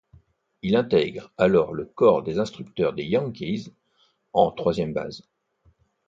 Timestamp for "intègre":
0.75-1.31